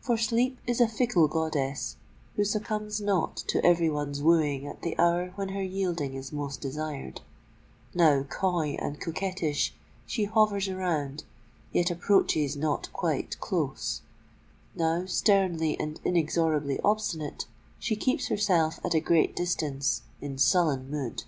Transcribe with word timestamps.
For 0.00 0.16
sleep 0.16 0.58
is 0.66 0.80
a 0.80 0.88
fickle 0.88 1.28
goddess, 1.28 1.94
who 2.34 2.44
succumbs 2.44 3.00
not 3.00 3.36
to 3.46 3.64
every 3.64 3.88
one's 3.88 4.20
wooing 4.20 4.66
at 4.66 4.82
the 4.82 4.98
hour 4.98 5.28
when 5.36 5.50
her 5.50 5.62
yielding 5.62 6.14
is 6.14 6.32
most 6.32 6.60
desired: 6.60 7.20
now 7.94 8.24
coy 8.24 8.70
and 8.80 8.98
coquettish, 9.00 9.72
she 10.04 10.24
hovers 10.24 10.68
around, 10.68 11.22
yet 11.70 11.92
approaches 11.92 12.56
not 12.56 12.92
quite 12.92 13.38
close:—now 13.38 15.06
sternly 15.06 15.78
and 15.78 16.00
inexorably 16.04 16.80
obstinate, 16.80 17.46
she 17.78 17.94
keeps 17.94 18.26
herself 18.26 18.80
at 18.84 18.94
a 18.94 19.00
great 19.00 19.36
distance, 19.36 20.02
in 20.20 20.38
sullen 20.38 20.90
mood. 20.90 21.22